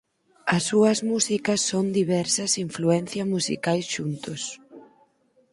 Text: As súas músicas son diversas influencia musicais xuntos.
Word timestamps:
As 0.55 0.63
súas 0.69 0.99
músicas 1.11 1.59
son 1.71 1.85
diversas 1.99 2.51
influencia 2.65 3.23
musicais 3.33 3.85
xuntos. 3.93 4.41